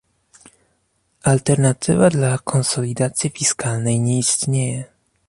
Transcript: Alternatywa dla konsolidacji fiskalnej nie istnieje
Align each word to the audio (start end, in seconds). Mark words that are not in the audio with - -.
Alternatywa 1.23 2.09
dla 2.09 2.37
konsolidacji 2.37 3.29
fiskalnej 3.29 3.99
nie 3.99 4.19
istnieje 4.19 4.83